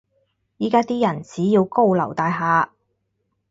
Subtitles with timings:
[0.57, 2.69] 依家啲人只要高樓大廈